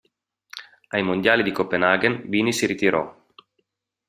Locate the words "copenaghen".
1.51-2.27